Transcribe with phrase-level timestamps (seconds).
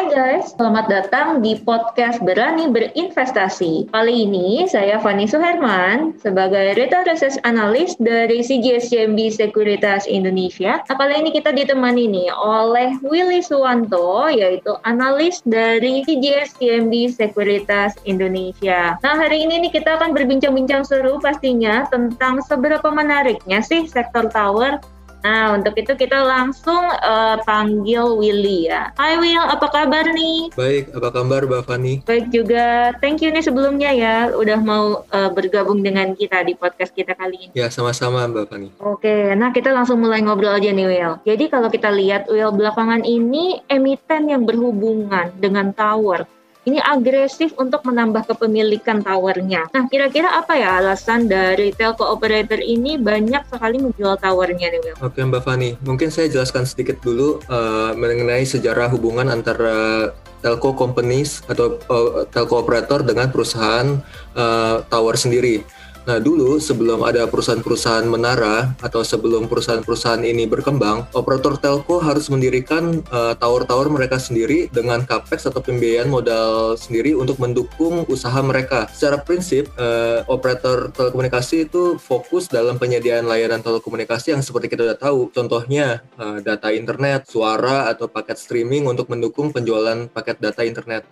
[0.00, 3.92] Hai guys, selamat datang di podcast Berani Berinvestasi.
[3.92, 10.80] Kali ini saya Fani Suherman sebagai Retail Research Analyst dari CGSCMB Sekuritas Indonesia.
[10.88, 18.96] Nah, kali ini kita ditemani nih oleh Willy Suwanto yaitu analis dari CGSCMB Sekuritas Indonesia.
[19.04, 24.80] Nah, hari ini nih kita akan berbincang-bincang seru pastinya tentang seberapa menariknya sih sektor tower
[25.20, 28.88] Nah, untuk itu kita langsung uh, panggil Willy ya.
[28.96, 30.48] Hai Will, apa kabar nih?
[30.56, 31.94] Baik, apa kabar Mbak Fani?
[32.08, 32.96] Baik juga.
[33.04, 37.48] Thank you nih sebelumnya ya, udah mau uh, bergabung dengan kita di podcast kita kali
[37.48, 37.52] ini.
[37.52, 38.68] Ya, sama-sama Mbak Fani.
[38.80, 41.14] Oke, nah kita langsung mulai ngobrol aja nih Will.
[41.28, 46.24] Jadi kalau kita lihat Will belakangan ini emiten yang berhubungan dengan tower
[46.68, 49.72] ini agresif untuk menambah kepemilikan towernya.
[49.72, 54.96] Nah, kira-kira apa ya alasan dari telco operator ini banyak sekali menjual towernya nih, Will?
[55.00, 55.70] Oke, Mbak Fani.
[55.80, 62.60] Mungkin saya jelaskan sedikit dulu uh, mengenai sejarah hubungan antara telco companies atau uh, telco
[62.60, 64.00] operator dengan perusahaan
[64.36, 65.64] uh, tower sendiri.
[66.08, 73.04] Nah, dulu sebelum ada perusahaan-perusahaan menara atau sebelum perusahaan-perusahaan ini berkembang, operator telco harus mendirikan
[73.12, 78.88] uh, tower-tower mereka sendiri dengan capex atau pembiayaan modal sendiri untuk mendukung usaha mereka.
[78.88, 84.98] Secara prinsip, uh, operator telekomunikasi itu fokus dalam penyediaan layanan telekomunikasi yang seperti kita sudah
[84.98, 85.20] tahu.
[85.36, 91.04] Contohnya uh, data internet, suara atau paket streaming untuk mendukung penjualan paket data internet.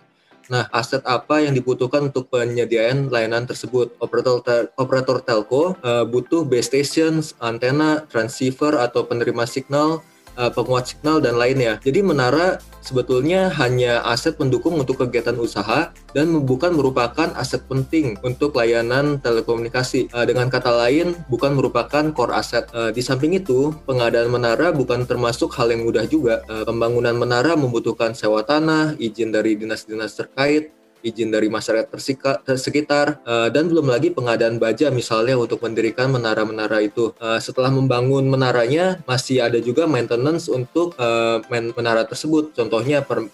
[0.49, 3.93] Nah, aset apa yang dibutuhkan untuk penyediaan layanan tersebut?
[4.01, 10.01] Operator tel operator telco uh, butuh base stations, antena, transceiver atau penerima signal,
[10.39, 11.77] uh, penguat signal dan lainnya.
[11.83, 18.55] Jadi menara sebetulnya hanya aset pendukung untuk kegiatan usaha dan bukan merupakan aset penting untuk
[18.55, 20.07] layanan telekomunikasi.
[20.15, 22.65] Uh, dengan kata lain, bukan merupakan core aset.
[22.71, 26.41] Uh, di samping itu, pengadaan menara bukan termasuk hal yang mudah juga.
[26.47, 31.87] Uh, pembangunan menara membutuhkan sewa tanah, izin dari dinas-dinas terkait, izin dari masyarakat
[32.59, 37.15] sekitar, uh, dan belum lagi pengadaan baja misalnya untuk mendirikan menara-menara itu.
[37.21, 42.51] Uh, setelah membangun menaranya, masih ada juga maintenance untuk uh, menara tersebut.
[42.57, 43.29] Contohnya per,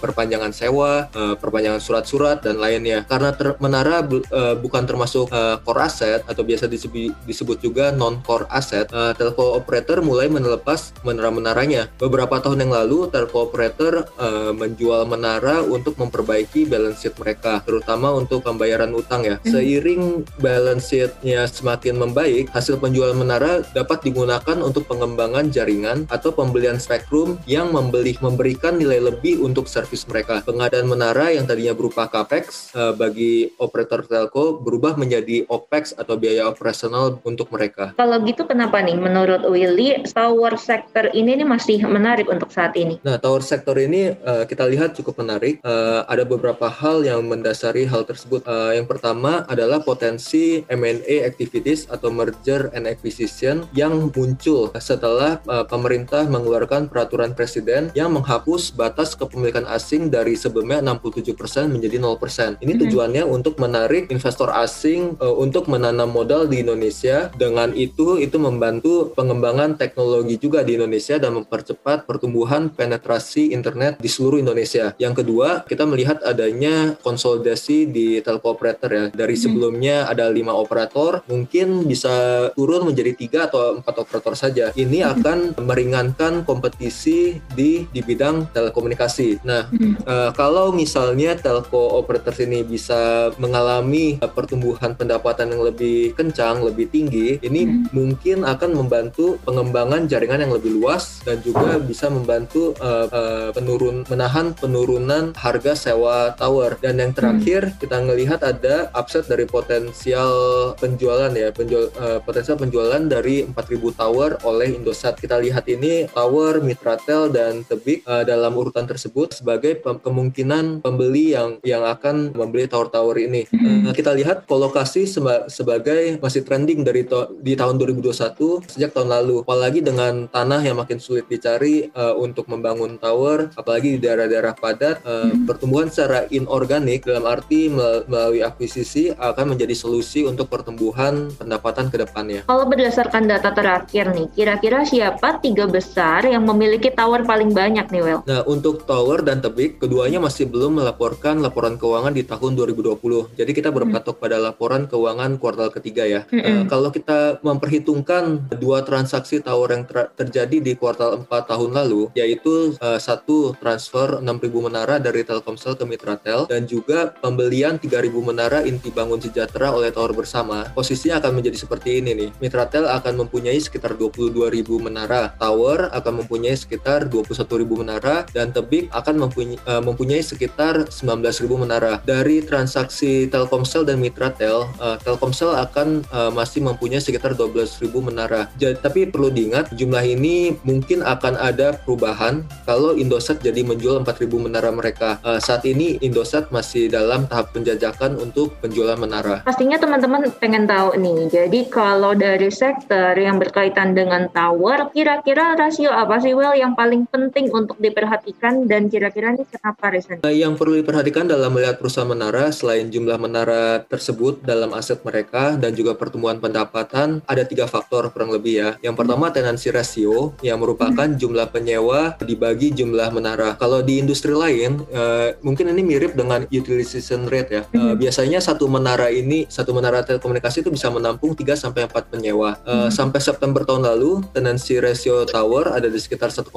[0.00, 3.04] perpanjangan sewa, uh, perpanjangan surat-surat, dan lainnya.
[3.04, 7.92] Karena ter, menara bu, uh, bukan termasuk uh, core asset atau biasa disebut, disebut juga
[7.92, 11.92] non-core asset, uh, telco operator mulai menelepas menara-menaranya.
[12.00, 18.14] Beberapa tahun yang lalu, telco operator uh, menjual menara untuk memperbaiki balance sheet mereka, terutama
[18.14, 19.42] untuk pembayaran utang ya.
[19.42, 26.78] Seiring balance sheet-nya semakin membaik, hasil penjualan menara dapat digunakan untuk pengembangan jaringan atau pembelian
[26.78, 30.46] spektrum yang membeli memberikan nilai lebih untuk servis mereka.
[30.46, 36.46] Pengadaan menara yang tadinya berupa capex uh, bagi operator telco berubah menjadi opex atau biaya
[36.46, 37.96] operasional untuk mereka.
[37.98, 43.00] Kalau gitu kenapa nih menurut Willy tower sektor ini nih masih menarik untuk saat ini?
[43.02, 45.58] Nah, tower sektor ini uh, kita lihat cukup menarik.
[45.64, 48.42] Uh, ada beberapa hal yang mendasari hal tersebut.
[48.44, 55.64] Uh, yang pertama adalah potensi M&A activities atau merger and acquisition yang muncul setelah uh,
[55.66, 62.60] pemerintah mengeluarkan peraturan presiden yang menghapus batas kepemilikan asing dari sebelumnya 67% menjadi 0%.
[62.60, 62.80] Ini mm-hmm.
[62.86, 67.30] tujuannya untuk menarik investor asing uh, untuk menanam modal di Indonesia.
[67.36, 74.08] Dengan itu itu membantu pengembangan teknologi juga di Indonesia dan mempercepat pertumbuhan penetrasi internet di
[74.08, 74.92] seluruh Indonesia.
[74.96, 79.04] Yang kedua, kita melihat adanya konsolidasi di telco operator ya.
[79.10, 79.42] Dari hmm.
[79.42, 84.74] sebelumnya ada lima operator, mungkin bisa turun menjadi tiga atau empat operator saja.
[84.74, 85.12] Ini hmm.
[85.14, 89.44] akan meringankan kompetisi di di bidang telekomunikasi.
[89.46, 89.70] Nah,
[90.06, 96.88] uh, kalau misalnya telco operator ini bisa mengalami uh, pertumbuhan pendapatan yang lebih kencang, lebih
[96.88, 97.94] tinggi, ini hmm.
[97.94, 104.06] mungkin akan membantu pengembangan jaringan yang lebih luas dan juga bisa membantu uh, uh, penurun
[104.08, 107.76] menahan penurunan harga sewa tower dan yang terakhir hmm.
[107.76, 110.32] kita ngelihat ada upset dari potensial
[110.80, 115.20] penjualan ya, penjual uh, potensial penjualan dari 4000 tower oleh Indosat.
[115.20, 121.36] Kita lihat ini tower, Mitratel dan Tebik uh, dalam urutan tersebut sebagai pem kemungkinan pembeli
[121.36, 123.44] yang yang akan membeli tower-tower ini.
[123.52, 123.92] Hmm.
[123.92, 127.04] Uh, kita lihat kolokasi seba sebagai masih trending dari
[127.44, 129.44] di tahun 2021 sejak tahun lalu.
[129.44, 135.04] Apalagi dengan tanah yang makin sulit dicari uh, untuk membangun tower, apalagi di daerah-daerah padat,
[135.04, 135.44] uh, hmm.
[135.44, 141.98] pertumbuhan secara inorganik organik dalam arti melalui akuisisi akan menjadi solusi untuk pertumbuhan pendapatan ke
[141.98, 142.46] depannya.
[142.46, 148.02] Kalau berdasarkan data terakhir nih, kira-kira siapa tiga besar yang memiliki tower paling banyak nih,
[148.06, 148.22] Well?
[148.22, 153.34] Nah, untuk tower dan tebik, keduanya masih belum melaporkan laporan keuangan di tahun 2020.
[153.34, 154.22] Jadi kita berpatok hmm.
[154.22, 156.22] pada laporan keuangan kuartal ketiga ya.
[156.30, 156.38] Hmm.
[156.38, 162.14] Uh, kalau kita memperhitungkan dua transaksi tower yang ter terjadi di kuartal 4 tahun lalu,
[162.14, 164.22] yaitu uh, satu transfer 6.000
[164.62, 170.16] menara dari Telkomsel ke Mitratel dan juga pembelian 3.000 menara inti bangun sejahtera oleh Tower
[170.16, 172.30] bersama, posisinya akan menjadi seperti ini nih.
[172.40, 174.40] Mitratel akan mempunyai sekitar 22.000
[174.80, 181.60] menara, Tower akan mempunyai sekitar 21.000 menara, dan Tebik akan mempunyai, uh, mempunyai sekitar 19.000
[181.60, 182.00] menara.
[182.06, 188.48] Dari transaksi Telkomsel dan Mitratel, uh, Telkomsel akan uh, masih mempunyai sekitar 12.000 menara.
[188.56, 194.30] Jadi, tapi perlu diingat, jumlah ini mungkin akan ada perubahan kalau Indosat jadi menjual 4.000
[194.40, 195.20] menara mereka.
[195.20, 199.44] Uh, saat ini Indosat masih dalam tahap penjajakan untuk penjualan menara.
[199.44, 205.92] Pastinya teman-teman pengen tahu nih, jadi kalau dari sektor yang berkaitan dengan tower, kira-kira rasio
[205.92, 210.22] apa sih Well yang paling penting untuk diperhatikan dan kira-kira ini kenapa Risen?
[210.22, 215.58] Uh, yang perlu diperhatikan dalam melihat perusahaan menara, selain jumlah menara tersebut dalam aset mereka
[215.58, 218.70] dan juga pertumbuhan pendapatan, ada tiga faktor kurang lebih ya.
[218.78, 223.58] Yang pertama tenancy ratio yang merupakan jumlah penyewa dibagi jumlah menara.
[223.58, 227.62] Kalau di industri lain, uh, mungkin ini mirip dengan utilization rate ya.
[227.74, 232.56] Uh, biasanya satu menara ini, satu menara telekomunikasi itu bisa menampung 3 sampai 4 penyewa.
[232.62, 232.90] Uh, hmm.
[232.94, 236.50] Sampai September tahun lalu, tenancy ratio tower ada di sekitar 1,8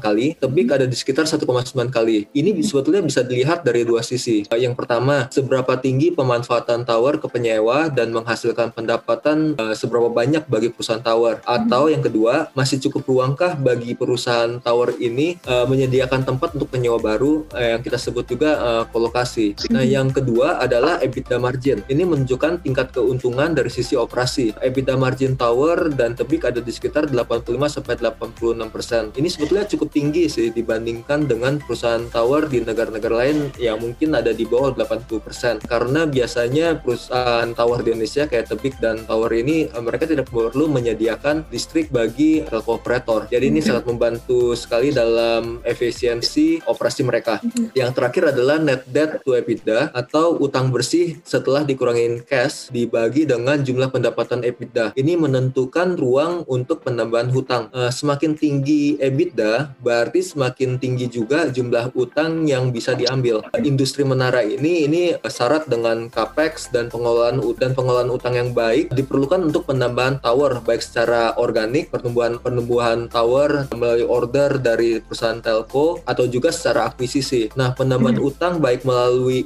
[0.00, 1.44] kali, tebik ada di sekitar 1,9
[1.92, 2.30] kali.
[2.32, 4.48] Ini sebetulnya bisa dilihat dari dua sisi.
[4.48, 10.46] Uh, yang pertama, seberapa tinggi pemanfaatan tower ke penyewa dan menghasilkan pendapatan uh, seberapa banyak
[10.48, 11.44] bagi perusahaan tower.
[11.44, 17.00] Atau yang kedua, masih cukup ruangkah bagi perusahaan tower ini uh, menyediakan tempat untuk penyewa
[17.00, 19.17] baru uh, yang kita sebut juga uh, kolokasi.
[19.72, 21.82] Nah, yang kedua adalah EBITDA margin.
[21.90, 24.54] Ini menunjukkan tingkat keuntungan dari sisi operasi.
[24.58, 29.02] EBITDA margin tower dan tebik ada di sekitar 85 sampai 86 persen.
[29.14, 34.30] Ini sebetulnya cukup tinggi sih dibandingkan dengan perusahaan tower di negara-negara lain yang mungkin ada
[34.30, 35.54] di bawah 80 persen.
[35.64, 41.48] Karena biasanya perusahaan tower di Indonesia kayak tebik dan tower ini mereka tidak perlu menyediakan
[41.50, 43.26] listrik bagi telco operator.
[43.26, 47.40] Jadi ini sangat membantu sekali dalam efisiensi operasi mereka.
[47.72, 53.60] Yang terakhir adalah net debt to EBITDA atau utang bersih setelah dikurangin cash dibagi dengan
[53.60, 54.92] jumlah pendapatan EBITDA.
[54.92, 57.72] Ini menentukan ruang untuk penambahan hutang.
[57.72, 63.40] Uh, semakin tinggi EBITDA, berarti semakin tinggi juga jumlah utang yang bisa diambil.
[63.54, 68.90] Uh, industri menara ini ini syarat dengan capex dan pengelolaan dan pengelolaan utang yang baik
[68.92, 76.02] diperlukan untuk penambahan tower baik secara organik pertumbuhan penumbuhan tower melalui order dari perusahaan telco
[76.02, 77.52] atau juga secara akuisisi.
[77.54, 78.28] Nah, penambahan hmm.
[78.28, 78.97] utang baik melalui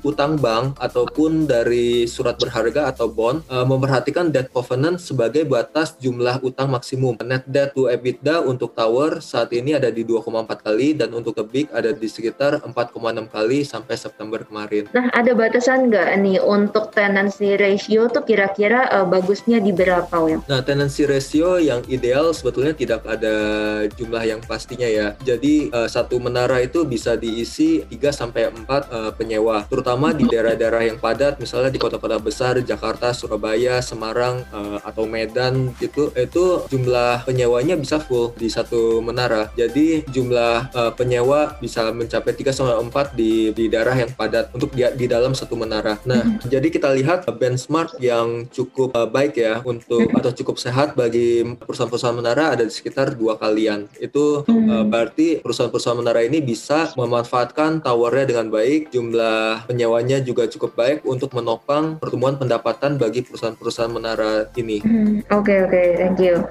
[0.02, 6.40] utang bank ataupun dari surat berharga atau bond uh, memperhatikan debt covenant sebagai batas jumlah
[6.46, 7.18] utang maksimum.
[7.22, 11.72] Net debt to EBITDA untuk tower saat ini ada di 2,4 kali dan untuk tebik
[11.74, 14.86] ada di sekitar 4,6 kali sampai September kemarin.
[14.94, 20.38] Nah, ada batasan nggak nih untuk tenancy ratio tuh kira-kira uh, bagusnya di berapa ya?
[20.46, 23.34] Nah, tenancy ratio yang ideal sebetulnya tidak ada
[23.98, 25.18] jumlah yang pastinya ya.
[25.24, 30.82] Jadi uh, satu menara itu bisa diisi 3 sampai 4 uh, penyewa, terutama di daerah-daerah
[30.86, 36.14] yang padat misalnya di kota-kota besar Jakarta, Surabaya, Semarang uh, atau Medan gitu.
[36.14, 39.50] Itu jumlah penyewanya bisa full di satu menara.
[39.58, 44.70] Jadi jumlah uh, penyewa bisa mencapai 3 sampai 4 di di daerah yang padat untuk
[44.76, 45.98] di, di dalam satu menara.
[46.06, 46.48] Nah, mm-hmm.
[46.48, 50.18] jadi kita lihat benchmark yang cukup uh, baik ya untuk mm-hmm.
[50.22, 53.88] atau cukup sehat bagi perusahaan-perusahaan menara ada di sekitar dua kalian.
[53.98, 59.31] Itu uh, berarti perusahaan-perusahaan menara ini bisa memanfaatkan towernya dengan baik, jumlah
[59.66, 64.82] penyewanya juga cukup baik untuk menopang pertumbuhan pendapatan bagi perusahaan-perusahaan menara ini.
[64.82, 66.42] Oke hmm, oke, okay, okay, thank you.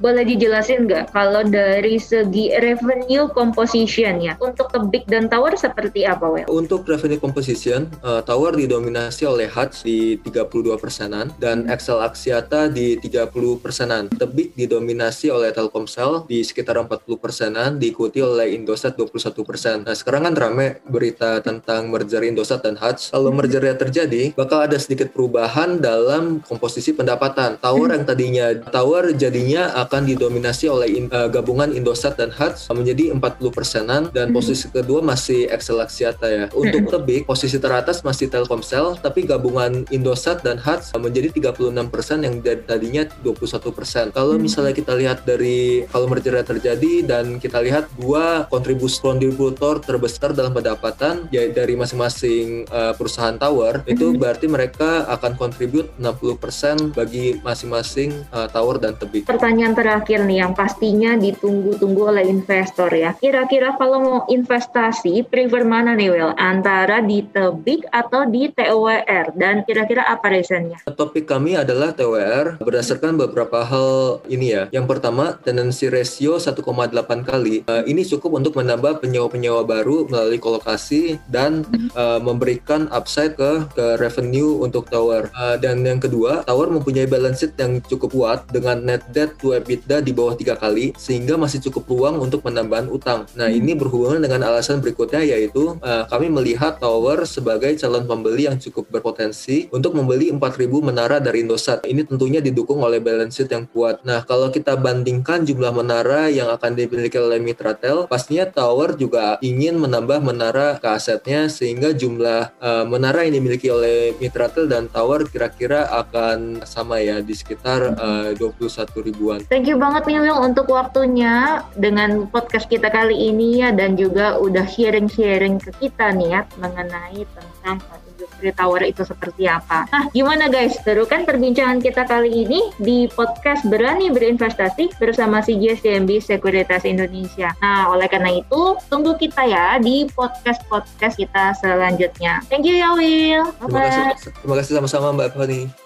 [0.00, 6.26] Boleh dijelasin nggak kalau dari segi revenue composition ya untuk tebik dan tower seperti apa,
[6.26, 6.46] Wel?
[6.50, 12.98] Untuk revenue composition, uh, tower didominasi oleh Hutch di 32 persenan dan Excel Axiata di
[12.98, 14.10] 30 persenan.
[14.10, 19.76] Tebik didominasi oleh Telkomsel di sekitar 40 persenan, diikuti oleh Indosat 21 persen.
[19.86, 23.10] Nah sekarang kan rame berita tentang merger Indosat dan Hutch.
[23.14, 27.58] Kalau mergernya terjadi, bakal ada sedikit perubahan dalam komposisi pendapatan.
[27.62, 33.14] Tower yang tadinya tower jadinya akan didominasi oleh in, uh, gabungan Indosat dan Hutch menjadi
[33.14, 36.44] 40 persenan dan posisi kedua masih Excel Axiata ya.
[36.52, 42.38] Untuk Tebik, posisi teratas masih Telkomsel, tapi gabungan Indosat dan Hutch menjadi 36 persen yang
[42.42, 44.04] tadinya 21 persen.
[44.14, 50.32] Kalau misalnya kita lihat dari kalau mergernya terjadi dan kita lihat dua kontribusi kontributor terbesar
[50.32, 54.18] dalam pendapatan ya dari masing-masing masing-masing uh, perusahaan tower itu Mhm.
[54.22, 59.26] berarti mereka akan kontribut 60% bagi masing-masing uh, tower dan tebing.
[59.26, 63.18] Pertanyaan terakhir nih yang pastinya ditunggu-tunggu oleh investor ya.
[63.18, 66.32] Kira-kira kalau mau investasi, prefer mana nih Will?
[66.38, 69.34] Antara di tebing atau di TOWR?
[69.34, 70.78] Dan kira-kira apa reasonnya?
[70.86, 74.62] Topik kami adalah TWR berdasarkan beberapa hal ini ya.
[74.70, 77.66] Yang pertama, tendency ratio 1,8 kali.
[77.66, 83.96] Uh, ini cukup untuk menambah penyewa-penyewa baru melalui kolokasi dan uh, memberikan upside ke ke
[83.96, 85.32] revenue untuk tower.
[85.32, 89.56] Uh, dan yang kedua, tower mempunyai balance sheet yang cukup kuat dengan net debt to
[89.56, 93.24] EBITDA di bawah tiga kali sehingga masih cukup ruang untuk penambahan utang.
[93.34, 98.60] Nah, ini berhubungan dengan alasan berikutnya yaitu uh, kami melihat tower sebagai calon pembeli yang
[98.60, 101.86] cukup berpotensi untuk membeli 4.000 menara dari Indosat.
[101.86, 104.02] Ini tentunya didukung oleh balance sheet yang kuat.
[104.02, 109.78] Nah, kalau kita bandingkan jumlah menara yang akan dimiliki oleh Mitratel, pastinya tower juga ingin
[109.78, 115.86] menambah menara ke asetnya sehingga jumlah uh, menara yang dimiliki oleh Mitratel dan tower kira-kira
[115.90, 119.38] akan sama ya di sekitar uh, 21 ribuan.
[119.46, 124.40] Thank you banget nih Will untuk waktunya dengan podcast kita kali ini ya dan juga
[124.40, 127.78] udah sharing-sharing ke kita nih ya mengenai tentang
[128.16, 129.84] industri tower itu seperti apa.
[129.92, 130.80] Nah, gimana guys?
[130.80, 137.52] Seru kan perbincangan kita kali ini di podcast Berani Berinvestasi bersama CGS CMB Sekuritas Indonesia.
[137.60, 142.40] Nah, oleh karena itu, tunggu kita ya di podcast-podcast kita selanjutnya.
[142.48, 143.52] Thank you ya Will.
[143.60, 145.85] Terima kasih, terima kasih sama-sama Mbak Fani.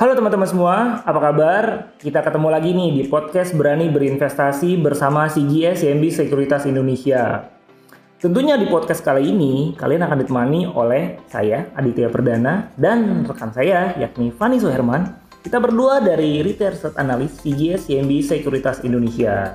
[0.00, 1.92] Halo teman-teman semua, apa kabar?
[2.00, 7.44] Kita ketemu lagi nih di podcast Berani Berinvestasi bersama CGS CMB Sekuritas Indonesia.
[8.16, 13.92] Tentunya di podcast kali ini, kalian akan ditemani oleh saya, Aditya Perdana, dan rekan saya,
[14.00, 15.04] yakni Fani Suherman.
[15.44, 19.52] Kita berdua dari Retail Research Analyst CGS CMB Sekuritas Indonesia.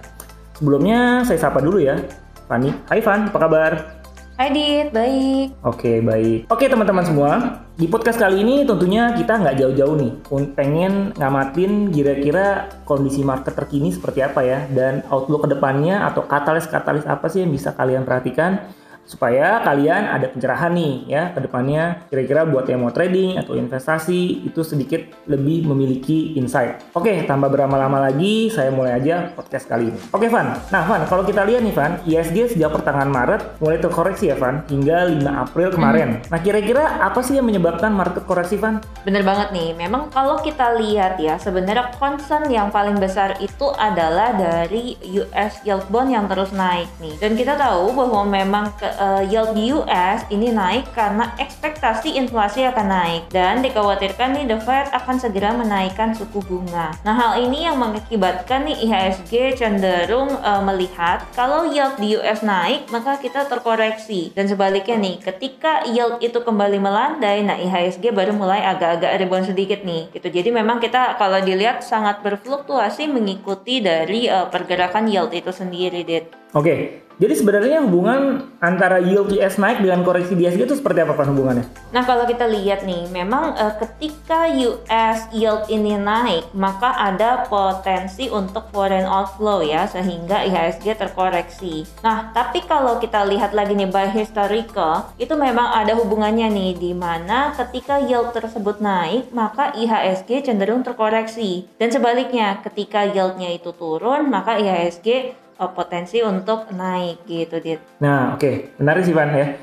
[0.54, 1.98] Sebelumnya, saya sapa dulu ya,
[2.46, 2.70] Fani.
[2.86, 4.05] Hai Fan, apa kabar?
[4.36, 5.56] Hai Dit, baik.
[5.64, 6.52] Oke, baik.
[6.52, 7.64] Oke, teman-teman semua.
[7.80, 10.12] Di podcast kali ini tentunya kita nggak jauh-jauh nih.
[10.52, 14.68] Pengen ngamatin kira-kira kondisi market terkini seperti apa ya.
[14.68, 18.60] Dan outlook ke depannya atau katalis-katalis apa sih yang bisa kalian perhatikan
[19.06, 24.46] supaya kalian ada pencerahan nih ya ke depannya kira-kira buat yang mau trading atau investasi
[24.50, 26.82] itu sedikit lebih memiliki insight.
[26.98, 30.00] Oke, tanpa berlama-lama lagi saya mulai aja podcast kali ini.
[30.10, 30.58] Oke, Van.
[30.74, 34.66] Nah, Van, kalau kita lihat nih, Van, ISG sejak pertengahan Maret mulai terkoreksi ya, Van,
[34.68, 36.10] hingga 5 April kemarin.
[36.28, 38.82] Nah, kira-kira apa sih yang menyebabkan market koreksi, Van?
[39.06, 44.34] Bener banget nih, memang kalau kita lihat ya, sebenarnya concern yang paling besar itu adalah
[44.34, 47.14] dari US yield bond yang terus naik nih.
[47.22, 52.66] Dan kita tahu bahwa memang ke, eh, yield di US ini naik karena ekspektasi inflasi
[52.66, 56.96] akan naik dan dikhawatirkan nih the Fed akan segera menaikkan suku bunga.
[57.04, 62.88] Nah hal ini yang mengakibatkan nih IHSG cenderung eh, melihat kalau yield di US naik
[62.90, 68.66] maka kita terkoreksi dan sebaliknya nih ketika yield itu kembali melandai nah IHSG baru mulai
[68.66, 70.28] agak-agak rebound sedikit nih gitu.
[70.32, 76.32] Jadi memang kita kalau dilihat sangat berfluktuasi mengikuti dari eh, pergerakan yield itu sendiri, Dit.
[76.56, 81.32] Oke, jadi sebenarnya hubungan antara yield US naik dengan koreksi di itu seperti apa, Van,
[81.32, 81.66] hubungannya?
[81.96, 88.28] Nah, kalau kita lihat nih, memang eh, ketika US yield ini naik, maka ada potensi
[88.28, 91.88] untuk foreign outflow ya, sehingga IHSG terkoreksi.
[92.04, 96.92] Nah, tapi kalau kita lihat lagi nih by historical, itu memang ada hubungannya nih, di
[96.92, 101.64] mana ketika yield tersebut naik, maka IHSG cenderung terkoreksi.
[101.80, 107.82] Dan sebaliknya, ketika yieldnya itu turun, maka IHSG eh, potensi untuk naik gitu, Dit.
[108.04, 109.56] Nah, oke, menarik sih, Van ya.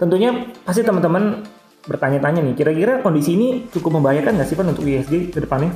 [0.00, 0.32] Tentunya
[0.64, 1.44] pasti teman-teman
[1.84, 5.72] bertanya-tanya nih, kira-kira kondisi ini cukup membahayakan nggak sih, Van, untuk ISG ke depannya?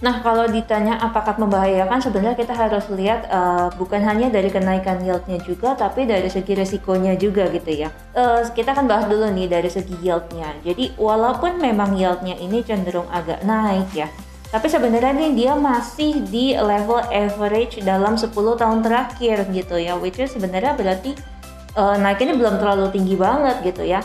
[0.00, 5.36] Nah, kalau ditanya apakah membahayakan, sebenarnya kita harus lihat uh, bukan hanya dari kenaikan yieldnya
[5.44, 7.92] juga, tapi dari segi resikonya juga gitu ya.
[8.16, 10.56] Uh, kita akan bahas dulu nih dari segi yieldnya.
[10.64, 14.08] Jadi, walaupun memang yieldnya ini cenderung agak naik ya,
[14.50, 20.18] tapi sebenarnya nih dia masih di level average dalam 10 tahun terakhir gitu ya, which
[20.18, 21.14] is sebenarnya berarti
[21.78, 24.02] uh, naiknya belum terlalu tinggi banget gitu ya.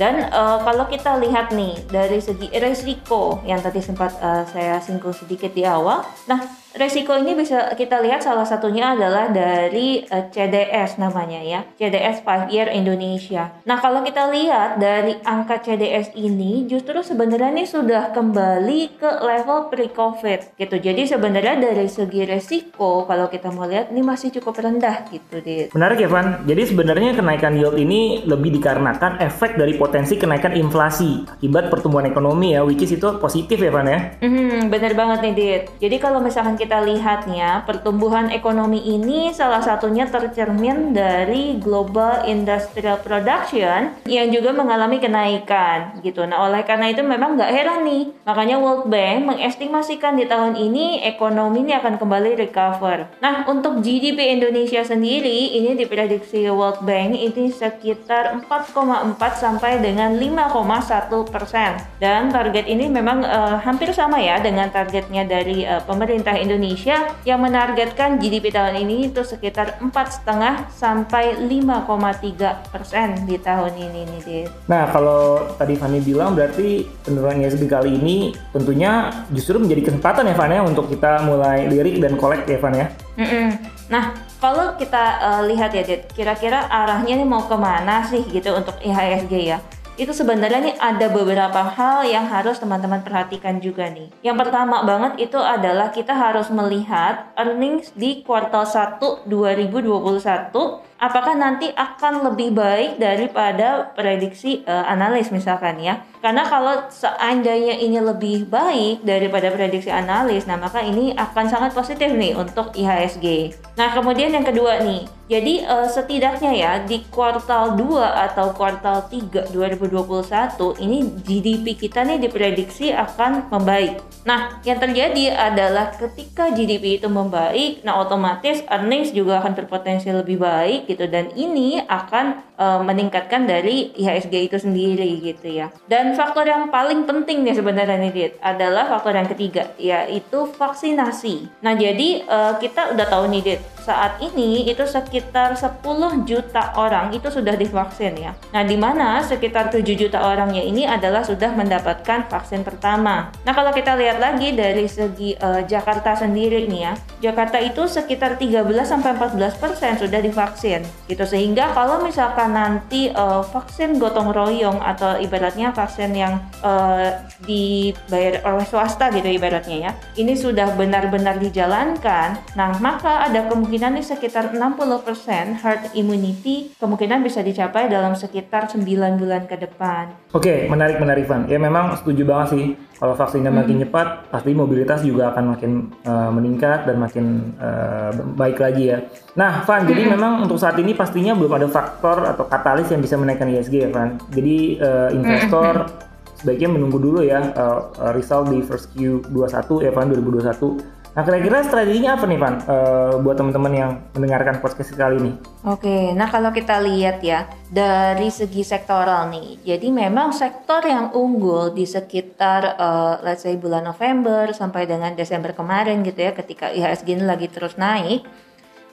[0.00, 5.12] Dan uh, kalau kita lihat nih dari segi risiko yang tadi sempat uh, saya singgung
[5.12, 6.40] sedikit di awal, nah
[6.76, 12.52] resiko ini bisa kita lihat salah satunya adalah dari uh, CDS namanya ya, CDS 5
[12.52, 13.52] Year Indonesia.
[13.68, 19.68] Nah kalau kita lihat dari angka CDS ini justru sebenarnya ini sudah kembali ke level
[19.68, 20.76] pre-COVID gitu.
[20.80, 25.68] Jadi sebenarnya dari segi resiko kalau kita mau lihat ini masih cukup rendah gitu deh.
[25.76, 26.44] Menarik ya Van.
[26.48, 32.56] Jadi sebenarnya kenaikan yield ini lebih dikarenakan efek dari potensi kenaikan inflasi akibat pertumbuhan ekonomi
[32.56, 33.98] ya, which is itu positif ya Van ya.
[34.24, 35.62] Hmm, bener banget nih Dit.
[35.82, 43.98] Jadi kalau misalkan kita lihatnya, pertumbuhan ekonomi ini salah satunya tercermin dari global industrial production
[44.06, 46.22] yang juga mengalami kenaikan gitu.
[46.22, 48.14] Nah, oleh karena itu memang nggak heran nih.
[48.22, 53.10] Makanya World Bank mengestimasikan di tahun ini ekonomi ini akan kembali recover.
[53.18, 61.10] Nah, untuk GDP Indonesia sendiri ini diprediksi World Bank ini sekitar 4,4 sampai dengan 5,1
[61.26, 61.74] persen.
[61.98, 67.16] Dan target ini memang uh, hampir sama ya dengan targetnya dari uh, pemerintah Indonesia Indonesia
[67.24, 74.00] yang menargetkan GDP tahun ini itu sekitar empat setengah sampai 5,3 persen di tahun ini
[74.04, 74.48] nih, Dit.
[74.68, 80.36] Nah, kalau tadi Fani bilang berarti penurunan ISG kali ini tentunya justru menjadi kesempatan ya
[80.36, 82.88] Fani ya untuk kita mulai lirik dan kolek ya Fani ya.
[83.16, 83.48] Mm -mm.
[83.88, 84.04] Nah,
[84.36, 88.76] kalau kita uh, lihat ya, Dit, kira-kira arahnya nih mau ke mana sih gitu untuk
[88.84, 89.58] IHSG ya?
[90.00, 94.08] Itu sebenarnya nih ada beberapa hal yang harus teman-teman perhatikan juga nih.
[94.24, 101.66] Yang pertama banget itu adalah kita harus melihat earnings di kuartal 1 2021 apakah nanti
[101.74, 105.98] akan lebih baik daripada prediksi uh, analis misalkan ya.
[106.22, 112.14] Karena kalau seandainya ini lebih baik daripada prediksi analis, nah maka ini akan sangat positif
[112.14, 113.58] nih untuk IHSG.
[113.74, 115.02] Nah, kemudian yang kedua nih.
[115.26, 122.20] Jadi uh, setidaknya ya di kuartal 2 atau kuartal 3 2021 ini GDP kita nih
[122.20, 123.98] diprediksi akan membaik.
[124.28, 130.36] Nah, yang terjadi adalah ketika GDP itu membaik, nah otomatis earnings juga akan berpotensi lebih
[130.36, 131.08] baik gitu.
[131.08, 135.74] Dan ini akan uh, meningkatkan dari IHSG itu sendiri gitu ya.
[135.90, 141.50] Dan faktor yang paling penting nih sebenarnya nih Dit, adalah faktor yang ketiga yaitu vaksinasi.
[141.66, 145.82] Nah, jadi uh, kita udah tahu nih Dit, saat ini itu sekitar 10
[146.22, 148.32] juta orang itu sudah divaksin ya.
[148.54, 153.34] Nah, di mana sekitar 7 juta orangnya ini adalah sudah mendapatkan vaksin pertama.
[153.42, 156.94] Nah, kalau kita lihat lagi dari segi uh, Jakarta sendiri nih ya.
[157.32, 163.96] Jakarta itu sekitar 13 sampai 14% sudah divaksin gitu sehingga kalau misalkan nanti uh, vaksin
[163.96, 167.16] gotong royong atau ibaratnya vaksin yang uh,
[167.48, 169.92] dibayar oleh swasta gitu ibaratnya ya.
[170.14, 172.54] Ini sudah benar-benar dijalankan.
[172.54, 178.84] Nah, maka ada kemungkinan nih sekitar 60% herd immunity kemungkinan bisa dicapai dalam sekitar 9
[179.16, 180.12] bulan ke depan.
[180.36, 181.48] Oke, menarik menarik Van.
[181.48, 182.66] Ya memang setuju banget sih
[183.02, 183.58] kalau vaksinnya hmm.
[183.66, 189.02] makin cepat pasti mobilitas juga akan makin uh, meningkat dan makin uh, baik lagi ya.
[189.34, 189.90] Nah, Van, hmm.
[189.90, 193.74] jadi memang untuk saat ini pastinya belum ada faktor atau katalis yang bisa menaikkan ISG
[193.82, 194.22] ya, Van.
[194.30, 196.38] Jadi uh, investor hmm.
[196.38, 202.16] sebaiknya menunggu dulu ya uh, result di first Q21 ya, Van 2021 Nah, kira-kira strateginya
[202.16, 205.32] apa nih, Pan, uh, buat teman-teman yang mendengarkan podcast kali ini?
[205.68, 211.76] Oke, nah kalau kita lihat ya, dari segi sektoral nih, jadi memang sektor yang unggul
[211.76, 217.20] di sekitar, uh, let's say bulan November sampai dengan Desember kemarin gitu ya, ketika IHSG
[217.20, 218.24] ini lagi terus naik,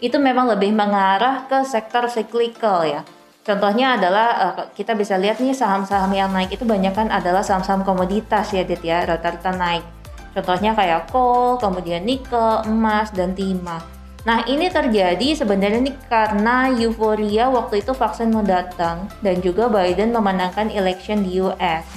[0.03, 3.07] itu memang lebih mengarah ke sektor cyclical ya.
[3.47, 4.27] Contohnya adalah
[4.59, 8.67] uh, kita bisa lihat nih saham-saham yang naik itu banyak kan adalah saham-saham komoditas ya,
[8.67, 9.98] Dit ya, rata-rata naik
[10.33, 13.81] Contohnya kayak coal, kemudian nikel, emas, dan timah.
[14.27, 20.11] Nah ini terjadi sebenarnya nih karena euforia waktu itu vaksin mau datang dan juga Biden
[20.11, 21.87] memenangkan election di US.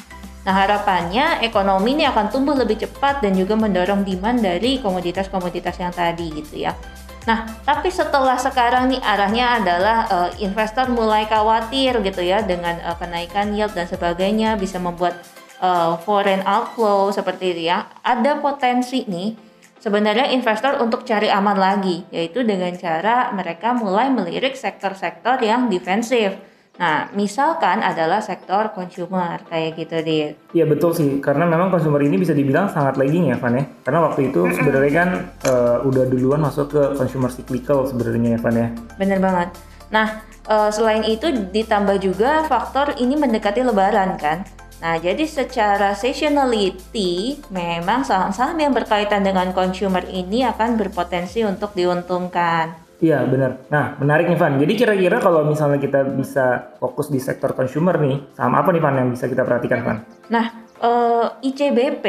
[0.42, 5.90] Nah harapannya ekonomi ini akan tumbuh lebih cepat dan juga mendorong demand dari komoditas-komoditas yang
[5.90, 6.74] tadi gitu ya.
[7.22, 12.98] Nah, tapi setelah sekarang nih arahnya adalah uh, investor mulai khawatir gitu ya dengan uh,
[12.98, 15.22] kenaikan yield dan sebagainya bisa membuat
[15.62, 19.38] uh, foreign outflow seperti itu ya, ada potensi nih
[19.78, 26.34] sebenarnya investor untuk cari aman lagi, yaitu dengan cara mereka mulai melirik sektor-sektor yang defensif.
[26.72, 30.34] Nah, misalkan adalah sektor consumer kayak gitu, Dit.
[30.56, 33.64] Iya betul sih, karena memang consumer ini bisa dibilang sangat lagging ya, Van ya.
[33.84, 35.08] Karena waktu itu sebenarnya kan
[35.52, 38.68] uh, udah duluan masuk ke consumer cyclical sebenarnya ya, Van ya.
[38.96, 39.48] Bener banget.
[39.92, 44.48] Nah, uh, selain itu ditambah juga faktor ini mendekati lebaran kan.
[44.82, 52.82] Nah, jadi secara seasonality, memang saham-saham yang berkaitan dengan consumer ini akan berpotensi untuk diuntungkan.
[52.98, 53.62] Iya, benar.
[53.70, 54.58] Nah, menarik nih, Van.
[54.58, 58.94] Jadi kira-kira kalau misalnya kita bisa fokus di sektor consumer nih, saham apa nih, Van,
[58.98, 59.98] yang bisa kita perhatikan, Van?
[60.30, 62.06] Nah, uh, ICBP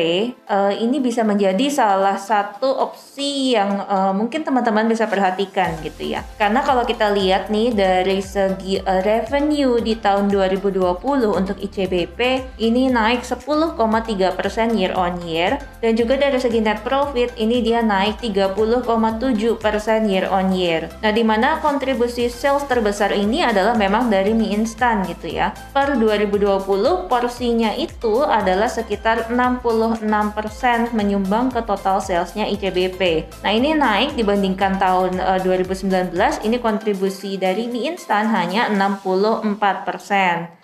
[0.50, 6.26] uh, ini bisa menjadi salah satu opsi yang uh, mungkin teman-teman bisa perhatikan gitu ya.
[6.36, 10.82] Karena kalau kita lihat nih dari segi uh, revenue di tahun 2020
[11.30, 12.20] untuk ICBP
[12.60, 13.78] ini naik 10,3%
[14.74, 20.50] year on year dan juga dari segi net profit ini dia naik 30,7% year on
[20.52, 20.90] year.
[21.06, 25.54] Nah, di mana kontribusi sales terbesar ini adalah memang dari mie instan gitu ya.
[25.76, 30.04] Per 2020 porsinya itu adalah sekitar 66%
[30.92, 33.32] menyumbang ke total salesnya ICBP.
[33.44, 36.14] Nah ini naik dibandingkan tahun uh, eh, 2019,
[36.46, 39.54] ini kontribusi dari mie instan hanya 64%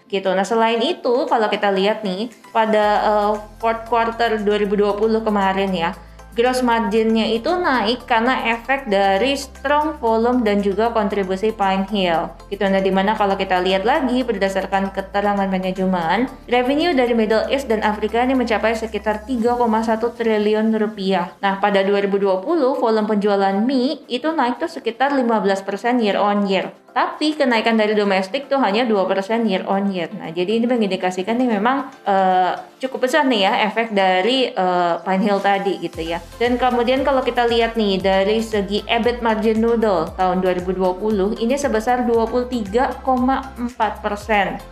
[0.09, 0.33] gitu.
[0.33, 5.93] Nah selain itu kalau kita lihat nih pada uh, fourth quarter 2020 kemarin ya
[6.37, 12.29] gross marginnya itu naik karena efek dari strong volume dan juga kontribusi Pine Hill.
[12.49, 12.61] Gitu.
[12.65, 17.81] Nah, di mana kalau kita lihat lagi berdasarkan keterangan manajemen, revenue dari Middle East dan
[17.81, 21.33] Afrika ini mencapai sekitar 3,1 triliun rupiah.
[21.41, 22.45] Nah, pada 2020
[22.77, 26.73] volume penjualan mie itu naik tuh sekitar 15% year on year.
[26.89, 30.09] Tapi kenaikan dari domestik tuh hanya 2% year on year.
[30.15, 35.23] Nah, jadi ini mengindikasikan nih memang uh, cukup besar nih ya efek dari uh, Pine
[35.23, 36.19] Hill tadi gitu ya.
[36.41, 42.03] Dan kemudian kalau kita lihat nih dari segi EBIT margin noodle tahun 2020 ini sebesar
[42.07, 43.05] 23,4%.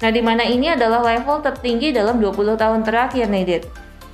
[0.02, 3.66] Nah, di mana ini adalah level tertinggi dalam 20 tahun terakhir nih, Dit.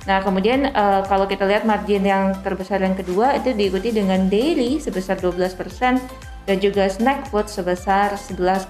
[0.04, 4.76] Nah, kemudian uh, kalau kita lihat margin yang terbesar yang kedua itu diikuti dengan daily
[4.76, 8.68] sebesar 12% dan juga snack food sebesar 11,1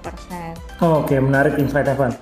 [0.00, 0.52] persen.
[0.80, 1.18] Oh, Oke, okay.
[1.20, 2.12] menarik insight Evan.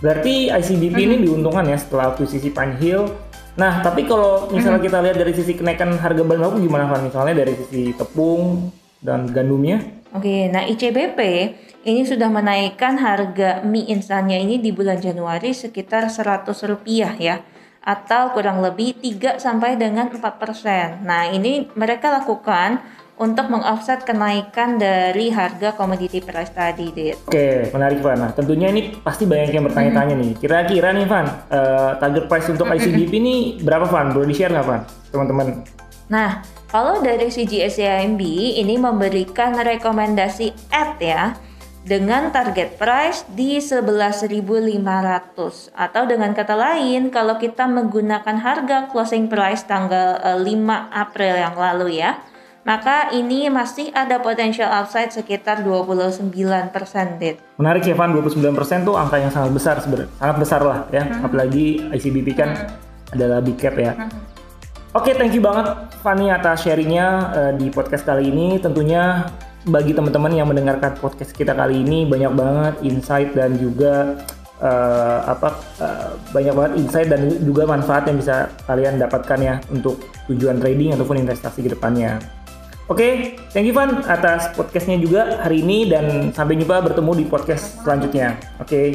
[0.00, 1.06] Berarti ICBP hmm.
[1.06, 3.10] ini diuntungkan ya setelah akuisisi Pine Hill.
[3.58, 4.88] Nah, tapi kalau misalnya hmm.
[4.88, 7.04] kita lihat dari sisi kenaikan harga bahan baku gimana Van?
[7.04, 8.72] Misalnya dari sisi tepung
[9.04, 10.00] dan gandumnya?
[10.10, 11.20] Oke, okay, nah ICBP
[11.86, 17.40] ini sudah menaikkan harga mie instannya ini di bulan Januari sekitar 100 rupiah ya
[17.80, 21.00] atau kurang lebih 3 sampai dengan 4 persen.
[21.00, 22.84] Nah ini mereka lakukan
[23.20, 27.20] untuk mengoffset kenaikan dari harga komoditi price tadi, Dit.
[27.28, 28.16] Oke, menarik Van.
[28.16, 30.32] Nah, tentunya ini pasti banyak yang bertanya-tanya nih.
[30.40, 34.16] Kira-kira nih Van, uh, target price untuk ICBP ini berapa Van?
[34.16, 35.46] Boleh di-share nggak Van, teman-teman?
[36.08, 36.40] Nah,
[36.72, 38.22] kalau dari CGSCIMB
[38.56, 41.36] ini memberikan rekomendasi add ya
[41.84, 49.64] dengan target price di 11.500 atau dengan kata lain kalau kita menggunakan harga closing price
[49.64, 52.20] tanggal 5 eh, April yang lalu ya
[52.60, 56.28] maka ini masih ada potensial upside sekitar 29%
[57.16, 57.40] Dit.
[57.56, 60.12] Menarik ya Van, 29% tuh angka yang sangat besar sebenarnya.
[60.20, 61.24] Sangat besar lah ya, hmm.
[61.24, 63.14] apalagi ICBP kan hmm.
[63.16, 63.96] adalah big cap ya.
[63.96, 64.12] Hmm.
[64.90, 65.70] Oke, okay, thank you banget
[66.02, 68.58] Fanny atas sharingnya uh, di podcast kali ini.
[68.58, 69.22] Tentunya
[69.68, 74.18] bagi teman-teman yang mendengarkan podcast kita kali ini banyak banget insight dan juga
[74.58, 80.00] uh, apa uh, banyak banget insight dan juga manfaat yang bisa kalian dapatkan ya untuk
[80.26, 82.39] tujuan trading ataupun investasi ke depannya.
[82.90, 83.14] Oke, okay,
[83.54, 88.34] thank you Van atas podcastnya juga hari ini dan sampai jumpa bertemu di podcast selanjutnya.
[88.58, 88.86] Oke, okay.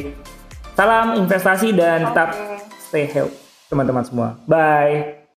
[0.76, 2.36] salam investasi dan tetap
[2.76, 3.40] stay healthy
[3.72, 4.36] teman-teman semua.
[4.44, 5.15] Bye.